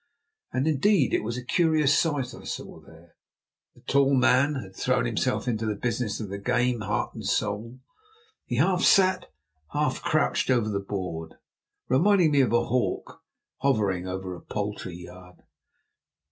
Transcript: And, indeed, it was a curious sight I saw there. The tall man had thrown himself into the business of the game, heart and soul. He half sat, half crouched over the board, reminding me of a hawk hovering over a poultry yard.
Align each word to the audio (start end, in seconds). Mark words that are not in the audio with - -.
And, 0.51 0.65
indeed, 0.67 1.13
it 1.13 1.23
was 1.23 1.37
a 1.37 1.45
curious 1.45 1.95
sight 1.95 2.33
I 2.33 2.43
saw 2.43 2.79
there. 2.81 3.13
The 3.75 3.81
tall 3.81 4.15
man 4.15 4.55
had 4.55 4.75
thrown 4.75 5.05
himself 5.05 5.47
into 5.47 5.67
the 5.67 5.75
business 5.75 6.19
of 6.19 6.29
the 6.29 6.39
game, 6.39 6.79
heart 6.81 7.13
and 7.13 7.23
soul. 7.23 7.81
He 8.47 8.55
half 8.55 8.81
sat, 8.81 9.27
half 9.73 10.01
crouched 10.01 10.49
over 10.49 10.69
the 10.69 10.79
board, 10.79 11.35
reminding 11.87 12.31
me 12.31 12.41
of 12.41 12.51
a 12.51 12.65
hawk 12.65 13.21
hovering 13.59 14.07
over 14.07 14.33
a 14.33 14.41
poultry 14.41 14.95
yard. 14.95 15.35